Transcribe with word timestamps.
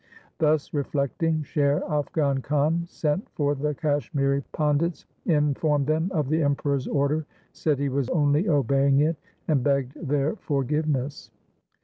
Thus 0.39 0.73
reflecting, 0.73 1.43
Sher 1.43 1.83
Afghan 1.87 2.39
Khan 2.41 2.87
sent 2.87 3.29
for 3.35 3.53
the 3.53 3.75
Kashmiri 3.75 4.43
Pandits, 4.51 5.05
in 5.27 5.53
formed 5.53 5.85
them 5.85 6.07
of 6.11 6.27
the 6.27 6.41
Emperor's 6.41 6.87
order, 6.87 7.27
said 7.51 7.77
he 7.77 7.87
was 7.87 8.09
only 8.09 8.49
obeying 8.49 9.01
it, 9.01 9.17
and 9.47 9.63
begged 9.63 9.93
their 10.03 10.37
forgiveness. 10.37 11.29